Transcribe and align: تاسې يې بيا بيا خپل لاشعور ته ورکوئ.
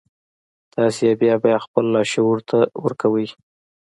تاسې 0.73 1.01
يې 1.09 1.13
بيا 1.21 1.35
بيا 1.43 1.55
خپل 1.65 1.85
لاشعور 1.93 2.37
ته 2.49 2.57
ورکوئ. 2.83 3.27